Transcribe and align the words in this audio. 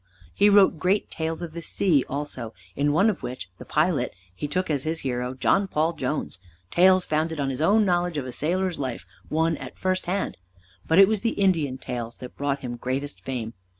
He 0.33 0.49
wrote 0.49 0.79
great 0.79 1.11
tales 1.11 1.43
of 1.43 1.53
the 1.53 1.61
sea 1.61 2.03
also, 2.09 2.55
in 2.75 2.91
one 2.91 3.07
of 3.07 3.21
which, 3.21 3.49
"The 3.59 3.65
Pilot," 3.65 4.11
he 4.33 4.47
took 4.47 4.67
as 4.67 4.81
his 4.81 5.01
hero 5.01 5.35
John 5.35 5.67
Paul 5.67 5.93
Jones, 5.93 6.39
tales 6.71 7.05
founded 7.05 7.39
on 7.39 7.51
his 7.51 7.61
own 7.61 7.85
knowledge 7.85 8.17
of 8.17 8.25
a 8.25 8.31
sailor's 8.31 8.79
life 8.79 9.05
won 9.29 9.57
at 9.57 9.77
first 9.77 10.07
hand; 10.07 10.37
but 10.87 10.97
it 10.97 11.07
was 11.07 11.21
the 11.21 11.37
Indian 11.39 11.77
tales 11.77 12.15
that 12.15 12.35
brought 12.35 12.61
him 12.61 12.77
greatest 12.77 13.21
fame. 13.23 13.53